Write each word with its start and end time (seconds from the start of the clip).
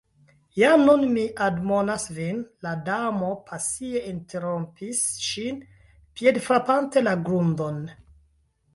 "Jam 0.59 0.83
nun 0.85 1.03
mi 1.17 1.25
admonas 1.47 2.05
vin," 2.15 2.39
la 2.67 2.73
Damo 2.89 3.31
pasie 3.51 4.03
interrompis 4.15 5.05
ŝin, 5.29 5.63
piedfrapante 6.23 7.09
la 7.09 7.19
grundon 7.31 7.83